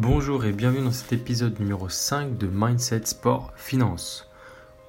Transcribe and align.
Bonjour 0.00 0.44
et 0.44 0.52
bienvenue 0.52 0.84
dans 0.84 0.92
cet 0.92 1.12
épisode 1.12 1.58
numéro 1.58 1.88
5 1.88 2.38
de 2.38 2.46
Mindset 2.46 3.06
Sport 3.06 3.52
Finance. 3.56 4.30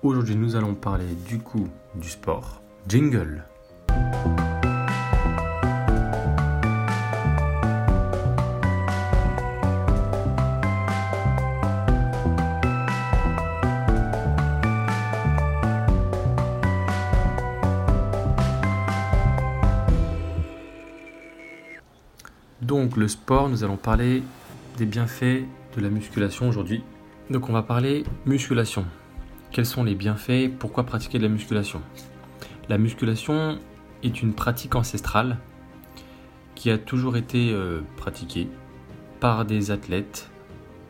Aujourd'hui 0.03 0.35
nous 0.35 0.55
allons 0.55 0.75
parler 0.75 1.07
du 1.27 1.39
coup 1.39 1.67
du 1.95 2.07
sport. 2.07 2.61
Jingle. 2.87 3.43
Donc 22.61 22.95
le 22.95 23.07
sport, 23.07 23.49
nous 23.49 23.63
allons 23.63 23.77
parler 23.77 24.21
bienfaits 24.85 25.43
de 25.75 25.81
la 25.81 25.89
musculation 25.89 26.47
aujourd'hui. 26.49 26.83
Donc 27.29 27.49
on 27.49 27.53
va 27.53 27.63
parler 27.63 28.03
musculation. 28.25 28.85
Quels 29.51 29.65
sont 29.65 29.83
les 29.83 29.95
bienfaits? 29.95 30.49
Pourquoi 30.57 30.83
pratiquer 30.83 31.17
de 31.17 31.23
la 31.23 31.29
musculation? 31.29 31.81
La 32.69 32.77
musculation 32.77 33.59
est 34.03 34.21
une 34.21 34.33
pratique 34.33 34.75
ancestrale 34.75 35.37
qui 36.55 36.69
a 36.71 36.77
toujours 36.77 37.17
été 37.17 37.51
euh, 37.51 37.81
pratiquée 37.97 38.47
par 39.19 39.45
des 39.45 39.71
athlètes, 39.71 40.29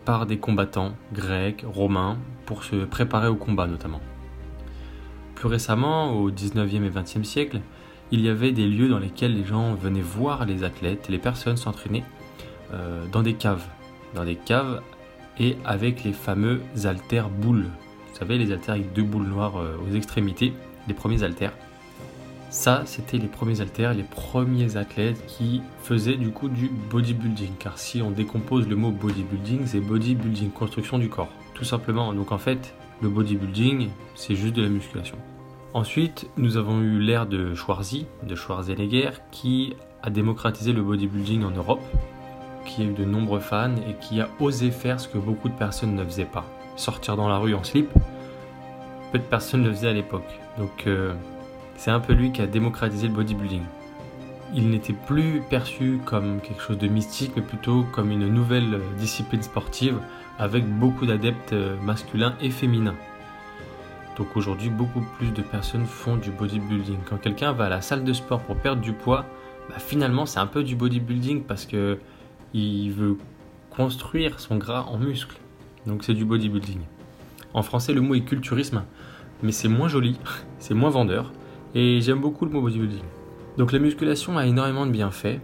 par 0.06 0.26
des 0.26 0.38
combattants 0.38 0.94
grecs, 1.14 1.64
romains, 1.66 2.17
pour 2.45 2.64
se 2.64 2.76
préparer 2.76 3.28
au 3.28 3.36
combat 3.36 3.67
notamment. 3.67 4.02
Plus 5.36 5.48
récemment, 5.48 6.12
au 6.12 6.31
19e 6.31 6.84
et 6.84 6.90
20e 6.90 7.23
siècle, 7.23 7.62
il 8.12 8.22
y 8.22 8.30
avait 8.30 8.52
des 8.52 8.67
lieux 8.67 8.90
dans 8.90 9.00
lesquels 9.00 9.36
les 9.36 9.45
gens 9.45 9.76
venaient 9.76 10.02
voir 10.02 10.45
les 10.45 10.64
athlètes, 10.64 11.08
les 11.09 11.20
personnes 11.20 11.58
s'entraîner 11.58 12.03
euh, 12.73 13.06
dans 13.12 13.22
des 13.22 13.36
caves 13.36 13.66
dans 14.16 14.26
des 14.26 14.36
caves 14.36 14.81
et 15.40 15.55
avec 15.66 16.04
les 16.04 16.13
fameux 16.13 16.62
haltères 16.84 17.30
boules. 17.30 17.67
Vous 18.11 18.17
savez, 18.17 18.38
les 18.38 18.52
haltères 18.52 18.75
avec 18.75 18.94
deux 18.94 19.03
boules 19.03 19.28
noires 19.28 19.58
euh, 19.58 19.78
aux 19.88 19.95
extrémités, 19.95 20.53
les 20.88 20.94
premiers 20.94 21.23
haltères. 21.23 21.53
Ça, 22.50 22.81
c'était 22.86 23.19
les 23.19 23.28
premiers 23.28 23.61
haltères, 23.61 23.94
les 23.94 24.03
premiers 24.03 24.75
athlètes 24.75 25.23
qui 25.28 25.61
faisaient 25.84 26.16
du 26.16 26.31
coup 26.31 26.50
du 26.50 26.69
bodybuilding. 26.89 27.52
Car 27.59 27.78
si 27.78 28.02
on 28.02 28.09
décompose 28.09 28.67
le 28.67 28.75
mot 28.75 28.89
bodybuilding, 28.89 29.67
c'est 29.67 29.80
bodybuilding, 29.80 30.50
construction 30.50 30.97
du 30.97 31.09
corps. 31.09 31.30
Tout 31.53 31.64
simplement. 31.64 32.12
Donc 32.14 32.31
en 32.31 32.39
fait, 32.39 32.73
le 33.02 33.09
bodybuilding, 33.09 33.89
c'est 34.16 34.36
juste 34.36 34.56
de 34.56 34.64
la 34.64 34.69
musculation. 34.69 35.17
Ensuite, 35.75 36.28
nous 36.38 36.58
avons 36.58 36.81
eu 36.81 37.00
l'ère 37.00 37.28
de 37.28 37.53
Schwarzy, 37.53 38.08
de 38.23 38.34
Schwarzenegger, 38.34 39.12
qui 39.31 39.75
a 40.02 40.09
démocratisé 40.09 40.73
le 40.73 40.81
bodybuilding 40.81 41.44
en 41.44 41.52
Europe 41.52 41.81
qui 42.66 42.82
a 42.82 42.86
eu 42.86 42.94
de 42.94 43.06
nombreux 43.06 43.40
fans 43.40 43.76
et 43.88 43.94
qui 44.00 44.22
a 44.22 44.30
osé 44.40 44.72
faire 44.72 45.00
ce 45.00 45.08
que 45.08 45.18
beaucoup 45.18 45.50
de 45.50 45.54
personnes 45.54 45.96
ne 45.96 46.04
faisaient 46.04 46.26
pas. 46.26 46.46
Sortir 46.76 47.16
dans 47.16 47.28
la 47.28 47.38
rue 47.38 47.56
en 47.56 47.64
slip, 47.64 47.90
peu 49.12 49.20
de 49.20 49.24
personnes 49.24 49.64
le 49.64 49.72
faisaient 49.72 49.90
à 49.90 49.94
l'époque. 49.94 50.40
Donc 50.58 50.88
euh, 50.88 51.14
c'est 51.76 51.92
un 51.92 52.00
peu 52.00 52.14
lui 52.14 52.32
qui 52.32 52.42
a 52.42 52.48
démocratisé 52.48 53.08
le 53.08 53.14
bodybuilding. 53.14 53.64
Il 54.56 54.70
n'était 54.70 54.94
plus 54.94 55.42
perçu 55.50 56.00
comme 56.06 56.42
quelque 56.42 56.62
chose 56.62 56.78
de 56.78 56.88
mystique, 56.88 57.34
mais 57.36 57.42
plutôt 57.42 57.86
comme 57.92 58.12
une 58.12 58.28
nouvelle 58.28 58.80
discipline 58.98 59.44
sportive 59.44 60.00
avec 60.40 60.66
beaucoup 60.66 61.06
d'adeptes 61.06 61.54
euh, 61.54 61.76
masculins 61.82 62.36
et 62.42 62.50
féminins. 62.50 62.96
Donc 64.18 64.36
aujourd'hui, 64.36 64.70
beaucoup 64.70 65.02
plus 65.18 65.32
de 65.32 65.42
personnes 65.42 65.86
font 65.86 66.18
du 66.18 66.32
bodybuilding. 66.32 66.98
Quand 67.10 67.18
quelqu'un 67.18 67.54
va 67.54 67.66
à 67.66 67.70
la 67.70 67.82
salle 67.82 68.04
de 68.04 68.12
sport 68.12 68.42
pour 68.42 68.58
perdre 68.58 68.82
du 68.82 68.92
poids, 68.92 69.26
bah, 69.70 69.76
finalement 69.78 70.26
c'est 70.26 70.40
un 70.40 70.48
peu 70.48 70.64
du 70.64 70.76
bodybuilding 70.76 71.44
parce 71.44 71.66
que 71.66 72.00
il 72.53 72.92
veut 72.92 73.17
construire 73.69 74.39
son 74.39 74.58
gras 74.58 74.83
en 74.83 74.97
muscle. 74.97 75.38
Donc 75.86 76.03
c'est 76.03 76.14
du 76.14 76.25
bodybuilding. 76.25 76.80
En 77.53 77.64
français, 77.64 77.94
le 77.94 78.02
mot 78.02 78.16
est 78.16 78.22
culturisme, 78.22 78.83
mais 79.41 79.52
c'est 79.52 79.67
moins 79.67 79.88
joli, 79.88 80.19
c'est 80.59 80.73
moins 80.73 80.89
vendeur, 80.89 81.31
et 81.75 82.01
j'aime 82.01 82.22
beaucoup 82.22 82.46
le 82.46 82.51
mot 82.51 82.62
bodybuilding. 82.62 83.03
Donc 83.57 83.72
la 83.72 83.79
musculation 83.79 84.38
a 84.38 84.46
énormément 84.46 84.85
de 84.85 84.91
bienfaits. 84.91 85.40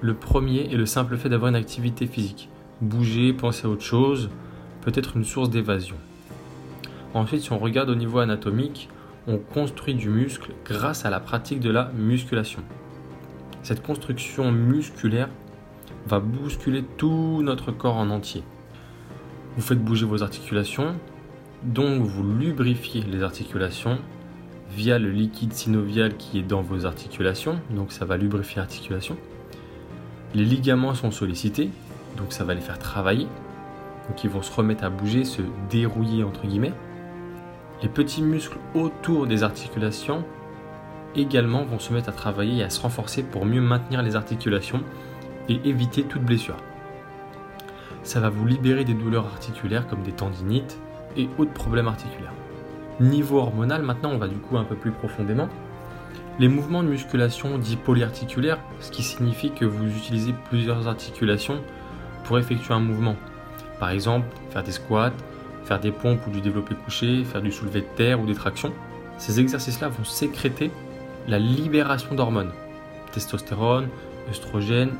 Le 0.00 0.14
premier 0.14 0.72
est 0.72 0.76
le 0.76 0.86
simple 0.86 1.16
fait 1.16 1.28
d'avoir 1.28 1.50
une 1.50 1.56
activité 1.56 2.06
physique. 2.06 2.48
Bouger, 2.80 3.32
penser 3.32 3.66
à 3.66 3.70
autre 3.70 3.82
chose, 3.82 4.30
peut 4.80 4.92
être 4.94 5.16
une 5.16 5.24
source 5.24 5.50
d'évasion. 5.50 5.96
Ensuite, 7.12 7.42
si 7.42 7.52
on 7.52 7.58
regarde 7.58 7.90
au 7.90 7.94
niveau 7.94 8.20
anatomique, 8.20 8.88
on 9.26 9.36
construit 9.36 9.94
du 9.94 10.08
muscle 10.08 10.52
grâce 10.64 11.04
à 11.04 11.10
la 11.10 11.20
pratique 11.20 11.60
de 11.60 11.70
la 11.70 11.90
musculation. 11.94 12.62
Cette 13.62 13.82
construction 13.82 14.52
musculaire 14.52 15.28
va 16.06 16.20
bousculer 16.20 16.84
tout 16.96 17.40
notre 17.42 17.72
corps 17.72 17.96
en 17.96 18.10
entier. 18.10 18.42
Vous 19.56 19.62
faites 19.62 19.82
bouger 19.82 20.06
vos 20.06 20.22
articulations, 20.22 20.94
donc 21.62 22.02
vous 22.02 22.24
lubrifiez 22.24 23.02
les 23.02 23.22
articulations 23.22 23.98
via 24.70 24.98
le 24.98 25.10
liquide 25.10 25.52
synovial 25.52 26.16
qui 26.16 26.38
est 26.38 26.42
dans 26.42 26.62
vos 26.62 26.86
articulations, 26.86 27.60
donc 27.70 27.92
ça 27.92 28.04
va 28.04 28.16
lubrifier 28.16 28.58
l'articulation. 28.58 29.16
Les 30.34 30.44
ligaments 30.44 30.94
sont 30.94 31.10
sollicités, 31.10 31.70
donc 32.16 32.32
ça 32.32 32.44
va 32.44 32.54
les 32.54 32.60
faire 32.60 32.78
travailler, 32.78 33.26
donc 34.08 34.22
ils 34.22 34.30
vont 34.30 34.42
se 34.42 34.52
remettre 34.52 34.84
à 34.84 34.90
bouger, 34.90 35.24
se 35.24 35.42
dérouiller 35.68 36.22
entre 36.22 36.46
guillemets. 36.46 36.72
Les 37.82 37.88
petits 37.88 38.22
muscles 38.22 38.58
autour 38.74 39.26
des 39.26 39.42
articulations 39.42 40.24
également 41.16 41.64
vont 41.64 41.78
se 41.78 41.92
mettre 41.92 42.08
à 42.08 42.12
travailler 42.12 42.58
et 42.58 42.62
à 42.62 42.70
se 42.70 42.80
renforcer 42.80 43.22
pour 43.22 43.44
mieux 43.44 43.60
maintenir 43.60 44.02
les 44.02 44.16
articulations 44.16 44.82
et 45.50 45.60
éviter 45.68 46.04
toute 46.04 46.22
blessure. 46.22 46.56
Ça 48.02 48.20
va 48.20 48.30
vous 48.30 48.46
libérer 48.46 48.84
des 48.84 48.94
douleurs 48.94 49.26
articulaires 49.26 49.86
comme 49.86 50.02
des 50.02 50.12
tendinites 50.12 50.78
et 51.16 51.28
autres 51.36 51.52
problèmes 51.52 51.88
articulaires. 51.88 52.32
Niveau 53.00 53.38
hormonal, 53.38 53.82
maintenant 53.82 54.10
on 54.12 54.18
va 54.18 54.28
du 54.28 54.36
coup 54.36 54.56
un 54.56 54.64
peu 54.64 54.76
plus 54.76 54.92
profondément. 54.92 55.48
Les 56.38 56.48
mouvements 56.48 56.82
de 56.82 56.88
musculation 56.88 57.58
dits 57.58 57.76
polyarticulaires, 57.76 58.58
ce 58.80 58.90
qui 58.90 59.02
signifie 59.02 59.50
que 59.50 59.66
vous 59.66 59.86
utilisez 59.86 60.34
plusieurs 60.48 60.88
articulations 60.88 61.60
pour 62.24 62.38
effectuer 62.38 62.72
un 62.72 62.80
mouvement. 62.80 63.16
Par 63.78 63.90
exemple, 63.90 64.26
faire 64.50 64.62
des 64.62 64.72
squats, 64.72 65.12
faire 65.64 65.80
des 65.80 65.90
pompes 65.90 66.26
ou 66.26 66.30
du 66.30 66.40
développé 66.40 66.74
couché, 66.74 67.24
faire 67.24 67.42
du 67.42 67.52
soulevé 67.52 67.80
de 67.80 67.86
terre 67.96 68.20
ou 68.20 68.26
des 68.26 68.34
tractions. 68.34 68.72
Ces 69.18 69.40
exercices-là 69.40 69.88
vont 69.88 70.04
sécréter 70.04 70.70
la 71.28 71.38
libération 71.38 72.14
d'hormones, 72.14 72.52
testostérone, 73.12 73.88
œstrogène 74.30 74.92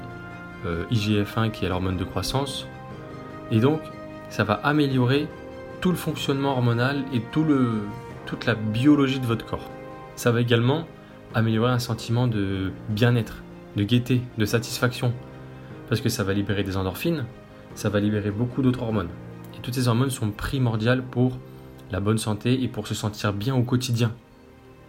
euh, 0.67 0.85
IGF-1 0.91 1.51
qui 1.51 1.65
est 1.65 1.69
l'hormone 1.69 1.97
de 1.97 2.05
croissance. 2.05 2.67
Et 3.51 3.61
donc, 3.61 3.81
ça 4.29 4.45
va 4.45 4.55
améliorer 4.55 5.27
tout 5.81 5.91
le 5.91 5.97
fonctionnement 5.97 6.53
hormonal 6.53 7.05
et 7.13 7.21
tout 7.33 7.45
le, 7.45 7.83
toute 8.27 8.47
la 8.47 8.55
biologie 8.55 9.21
de 9.21 9.27
votre 9.27 9.47
corps. 9.47 9.69
Ça 10.17 10.31
va 10.31 10.41
également 10.41 10.87
améliorer 11.35 11.73
un 11.73 11.79
sentiment 11.79 12.27
de 12.27 12.73
bien-être, 12.89 13.43
de 13.77 13.85
gaieté, 13.85 14.21
de 14.39 14.45
satisfaction. 14.45 15.13
Parce 15.89 16.01
que 16.01 16.09
ça 16.09 16.23
va 16.23 16.33
libérer 16.33 16.63
des 16.63 16.77
endorphines, 16.77 17.25
ça 17.75 17.89
va 17.89 18.01
libérer 18.01 18.31
beaucoup 18.31 18.63
d'autres 18.63 18.83
hormones. 18.83 19.09
Et 19.57 19.61
toutes 19.63 19.75
ces 19.75 19.89
hormones 19.89 20.11
sont 20.11 20.31
primordiales 20.31 21.03
pour 21.03 21.39
la 21.91 22.01
bonne 22.01 22.19
santé 22.19 22.63
et 22.63 22.69
pour 22.69 22.87
se 22.87 22.95
sentir 22.95 23.33
bien 23.33 23.55
au 23.55 23.63
quotidien. 23.63 24.13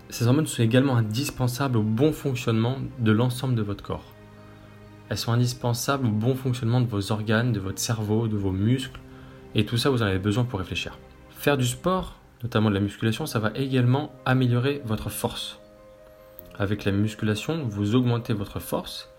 Ces 0.09 0.27
hormones 0.27 0.45
sont 0.45 0.61
également 0.61 0.97
indispensables 0.97 1.77
au 1.77 1.83
bon 1.83 2.11
fonctionnement 2.11 2.77
de 2.99 3.11
l'ensemble 3.11 3.55
de 3.55 3.61
votre 3.61 3.83
corps. 3.83 4.13
Elles 5.11 5.17
sont 5.17 5.33
indispensables 5.33 6.07
au 6.07 6.09
bon 6.09 6.35
fonctionnement 6.35 6.79
de 6.79 6.87
vos 6.87 7.11
organes, 7.11 7.51
de 7.51 7.59
votre 7.59 7.79
cerveau, 7.79 8.29
de 8.29 8.37
vos 8.37 8.53
muscles. 8.53 9.01
Et 9.55 9.65
tout 9.65 9.75
ça, 9.75 9.89
vous 9.89 10.01
en 10.03 10.05
avez 10.05 10.19
besoin 10.19 10.45
pour 10.45 10.59
réfléchir. 10.59 10.97
Faire 11.31 11.57
du 11.57 11.65
sport, 11.65 12.17
notamment 12.43 12.69
de 12.69 12.75
la 12.75 12.79
musculation, 12.79 13.25
ça 13.25 13.37
va 13.37 13.51
également 13.55 14.13
améliorer 14.23 14.81
votre 14.85 15.09
force. 15.09 15.59
Avec 16.57 16.85
la 16.85 16.93
musculation, 16.93 17.65
vous 17.67 17.93
augmentez 17.93 18.31
votre 18.31 18.61
force 18.61 19.09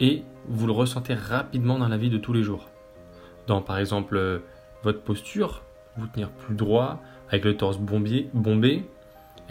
et 0.00 0.22
vous 0.48 0.66
le 0.66 0.72
ressentez 0.72 1.12
rapidement 1.12 1.78
dans 1.78 1.88
la 1.88 1.98
vie 1.98 2.08
de 2.08 2.16
tous 2.16 2.32
les 2.32 2.42
jours. 2.42 2.70
Dans 3.46 3.60
par 3.60 3.76
exemple 3.76 4.16
euh, 4.16 4.38
votre 4.82 5.02
posture, 5.02 5.62
vous 5.98 6.06
tenir 6.06 6.30
plus 6.30 6.54
droit, 6.54 7.02
avec 7.28 7.44
le 7.44 7.54
torse 7.54 7.76
bombé, 7.76 8.30
bombé 8.32 8.88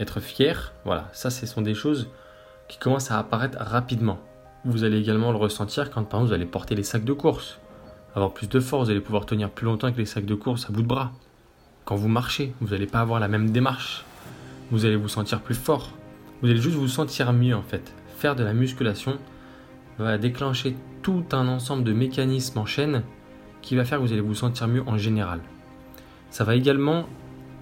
être 0.00 0.18
fier, 0.18 0.72
voilà, 0.84 1.08
ça 1.12 1.30
ce 1.30 1.46
sont 1.46 1.62
des 1.62 1.74
choses 1.74 2.10
qui 2.66 2.78
commencent 2.78 3.12
à 3.12 3.18
apparaître 3.20 3.58
rapidement. 3.60 4.18
Vous 4.68 4.84
allez 4.84 4.98
également 4.98 5.32
le 5.32 5.38
ressentir 5.38 5.90
quand 5.90 6.04
par 6.04 6.20
exemple 6.20 6.28
vous 6.28 6.34
allez 6.34 6.44
porter 6.44 6.74
les 6.74 6.82
sacs 6.82 7.06
de 7.06 7.14
course. 7.14 7.58
Avoir 8.14 8.34
plus 8.34 8.50
de 8.50 8.60
force, 8.60 8.84
vous 8.84 8.90
allez 8.90 9.00
pouvoir 9.00 9.24
tenir 9.24 9.48
plus 9.48 9.64
longtemps 9.64 9.90
que 9.90 9.96
les 9.96 10.04
sacs 10.04 10.26
de 10.26 10.34
course 10.34 10.66
à 10.68 10.72
bout 10.74 10.82
de 10.82 10.86
bras. 10.86 11.10
Quand 11.86 11.96
vous 11.96 12.08
marchez, 12.08 12.52
vous 12.60 12.68
n'allez 12.68 12.86
pas 12.86 13.00
avoir 13.00 13.18
la 13.18 13.28
même 13.28 13.50
démarche. 13.50 14.04
Vous 14.70 14.84
allez 14.84 14.96
vous 14.96 15.08
sentir 15.08 15.40
plus 15.40 15.54
fort. 15.54 15.88
Vous 16.42 16.50
allez 16.50 16.60
juste 16.60 16.76
vous 16.76 16.86
sentir 16.86 17.32
mieux 17.32 17.56
en 17.56 17.62
fait. 17.62 17.94
Faire 18.18 18.36
de 18.36 18.44
la 18.44 18.52
musculation 18.52 19.16
va 19.98 20.18
déclencher 20.18 20.76
tout 21.00 21.24
un 21.32 21.48
ensemble 21.48 21.82
de 21.82 21.94
mécanismes 21.94 22.58
en 22.58 22.66
chaîne 22.66 23.04
qui 23.62 23.74
va 23.74 23.86
faire 23.86 23.96
que 23.96 24.04
vous 24.04 24.12
allez 24.12 24.20
vous 24.20 24.34
sentir 24.34 24.68
mieux 24.68 24.82
en 24.86 24.98
général. 24.98 25.40
Ça 26.28 26.44
va 26.44 26.54
également 26.54 27.06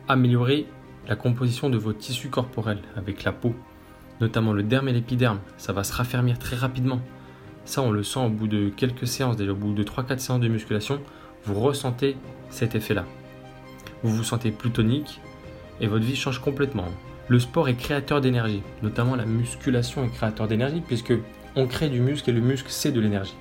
améliorer 0.09 0.67
la 1.07 1.15
composition 1.15 1.71
de 1.71 1.79
vos 1.79 1.93
tissus 1.93 2.31
corporels 2.31 2.83
avec 2.97 3.23
la 3.23 3.31
peau 3.31 3.55
notamment 4.21 4.53
le 4.53 4.63
derme 4.63 4.89
et 4.89 4.93
l'épiderme, 4.93 5.41
ça 5.57 5.73
va 5.73 5.85
se 5.85 5.93
raffermir 5.93 6.39
très 6.39 6.57
rapidement. 6.57 7.01
Ça, 7.65 7.83
on 7.83 7.91
le 7.91 8.03
sent 8.03 8.21
au 8.21 8.29
bout 8.29 8.47
de 8.47 8.69
quelques 8.69 9.07
séances, 9.07 9.37
déjà 9.37 9.53
au 9.53 9.57
bout 9.57 9.75
de 9.75 9.83
3-4 9.83 10.19
séances 10.19 10.41
de 10.41 10.49
musculation, 10.49 11.01
vous 11.45 11.61
ressentez 11.61 12.17
cet 12.51 12.75
effet-là. 12.75 13.05
Vous 14.03 14.15
vous 14.15 14.25
sentez 14.25 14.51
plus 14.51 14.71
tonique 14.71 15.21
et 15.81 15.87
votre 15.87 16.05
vie 16.05 16.17
change 16.17 16.41
complètement. 16.41 16.87
Le 17.29 17.41
sport 17.41 17.69
est 17.69 17.75
créateur 17.75 18.21
d'énergie, 18.21 18.63
notamment 18.83 19.17
la 19.17 19.25
musculation 19.25 20.05
est 20.05 20.11
créateur 20.11 20.47
d'énergie 20.47 20.81
puisque 20.81 21.13
on 21.57 21.67
crée 21.67 21.89
du 21.89 22.01
muscle 22.01 22.31
et 22.31 22.33
le 22.33 22.41
muscle 22.41 22.69
c'est 22.71 22.93
de 22.93 23.01
l'énergie. 23.01 23.35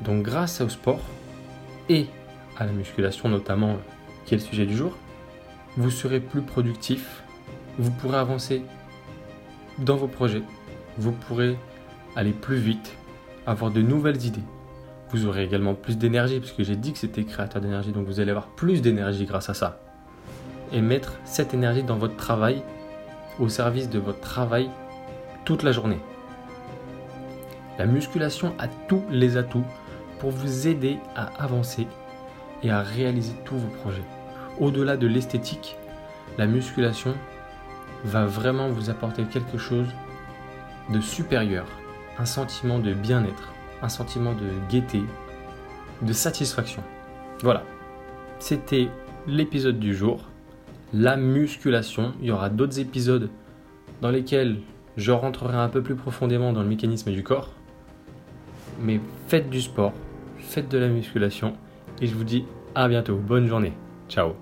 Donc 0.00 0.22
grâce 0.22 0.60
au 0.60 0.68
sport 0.68 1.00
et 1.88 2.06
à 2.56 2.66
la 2.66 2.72
musculation 2.72 3.28
notamment 3.28 3.78
qui 4.24 4.34
est 4.34 4.38
le 4.38 4.42
sujet 4.42 4.66
du 4.66 4.76
jour, 4.76 4.96
vous 5.76 5.90
serez 5.90 6.20
plus 6.20 6.42
productif, 6.42 7.22
vous 7.78 7.90
pourrez 7.92 8.18
avancer 8.18 8.62
dans 9.80 9.96
vos 9.96 10.06
projets, 10.06 10.42
vous 10.98 11.12
pourrez 11.12 11.56
aller 12.16 12.32
plus 12.32 12.56
vite, 12.56 12.96
avoir 13.46 13.70
de 13.70 13.80
nouvelles 13.80 14.24
idées. 14.24 14.42
Vous 15.10 15.26
aurez 15.26 15.44
également 15.44 15.74
plus 15.74 15.98
d'énergie 15.98 16.38
puisque 16.38 16.62
j'ai 16.62 16.76
dit 16.76 16.92
que 16.92 16.98
c'était 16.98 17.24
créateur 17.24 17.60
d'énergie 17.60 17.90
donc 17.90 18.06
vous 18.06 18.20
allez 18.20 18.30
avoir 18.30 18.46
plus 18.48 18.80
d'énergie 18.82 19.24
grâce 19.24 19.48
à 19.48 19.54
ça. 19.54 19.80
Et 20.72 20.80
mettre 20.80 21.18
cette 21.24 21.52
énergie 21.52 21.82
dans 21.82 21.96
votre 21.96 22.16
travail 22.16 22.62
au 23.40 23.48
service 23.48 23.88
de 23.88 23.98
votre 23.98 24.20
travail 24.20 24.70
toute 25.44 25.62
la 25.62 25.72
journée. 25.72 25.98
La 27.78 27.86
musculation 27.86 28.54
a 28.58 28.68
tous 28.68 29.02
les 29.10 29.36
atouts 29.36 29.64
pour 30.20 30.30
vous 30.30 30.68
aider 30.68 30.98
à 31.16 31.30
avancer 31.42 31.86
et 32.62 32.70
à 32.70 32.82
réaliser 32.82 33.32
tous 33.44 33.56
vos 33.56 33.68
projets. 33.82 34.04
Au-delà 34.60 34.98
de 34.98 35.06
l'esthétique, 35.06 35.76
la 36.36 36.46
musculation 36.46 37.14
va 38.04 38.26
vraiment 38.26 38.68
vous 38.68 38.90
apporter 38.90 39.24
quelque 39.24 39.58
chose 39.58 39.88
de 40.92 41.00
supérieur, 41.00 41.66
un 42.18 42.24
sentiment 42.24 42.78
de 42.78 42.92
bien-être, 42.92 43.52
un 43.82 43.88
sentiment 43.88 44.32
de 44.32 44.68
gaieté, 44.68 45.02
de 46.02 46.12
satisfaction. 46.12 46.82
Voilà, 47.42 47.62
c'était 48.38 48.88
l'épisode 49.26 49.78
du 49.78 49.94
jour 49.94 50.30
la 50.92 51.16
musculation. 51.16 52.12
Il 52.20 52.26
y 52.26 52.30
aura 52.30 52.48
d'autres 52.48 52.80
épisodes 52.80 53.30
dans 54.00 54.10
lesquels 54.10 54.58
je 54.96 55.12
rentrerai 55.12 55.56
un 55.56 55.68
peu 55.68 55.82
plus 55.82 55.94
profondément 55.94 56.52
dans 56.52 56.62
le 56.62 56.68
mécanisme 56.68 57.12
du 57.12 57.22
corps. 57.22 57.50
Mais 58.80 59.00
faites 59.28 59.50
du 59.50 59.60
sport, 59.60 59.92
faites 60.38 60.70
de 60.70 60.78
la 60.78 60.88
musculation 60.88 61.54
et 62.00 62.06
je 62.06 62.14
vous 62.14 62.24
dis 62.24 62.44
à 62.74 62.88
bientôt. 62.88 63.16
Bonne 63.16 63.46
journée. 63.46 63.72
Ciao 64.08 64.34